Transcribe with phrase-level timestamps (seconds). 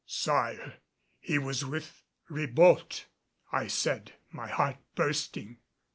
[0.07, 0.77] "Sire,
[1.19, 3.05] he was with Ribault,"
[3.51, 5.59] I said, my heart bursting.